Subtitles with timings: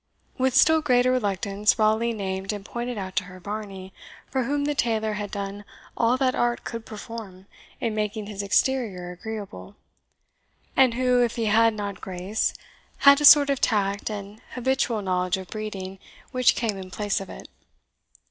[0.39, 3.93] With still greater reluctance Raleigh named and pointed out to her Varney,
[4.31, 5.63] for whom the tailor had done
[5.95, 7.45] all that art could perform
[7.79, 9.75] in making his exterior agreeable;
[10.75, 12.51] and who, if he had not grace,
[12.97, 15.99] had a sort of tact and habitual knowledge of breeding,
[16.31, 17.47] which came in place of it.